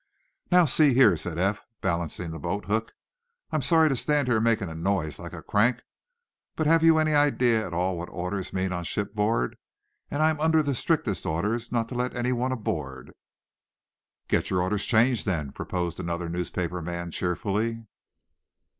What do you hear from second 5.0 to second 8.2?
like a crank, but have you any idea at all what